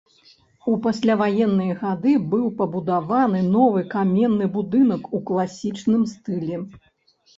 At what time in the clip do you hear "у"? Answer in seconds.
0.69-0.71, 5.19-5.23